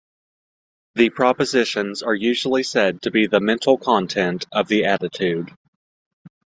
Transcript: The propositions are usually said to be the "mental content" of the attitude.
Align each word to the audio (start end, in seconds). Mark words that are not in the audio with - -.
The 0.95 1.11
propositions 1.11 2.01
are 2.01 2.15
usually 2.15 2.63
said 2.63 3.03
to 3.03 3.11
be 3.11 3.27
the 3.27 3.39
"mental 3.39 3.77
content" 3.77 4.47
of 4.51 4.67
the 4.67 4.85
attitude. 4.85 5.51